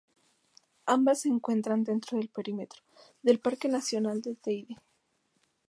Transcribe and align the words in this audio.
Ambas 0.87 1.21
se 1.21 1.29
encuentran 1.29 1.83
dentro 1.83 2.17
del 2.17 2.29
perímetro 2.29 2.81
del 3.21 3.39
Parque 3.39 3.67
nacional 3.69 4.19
del 4.23 4.35
Teide. 4.35 4.77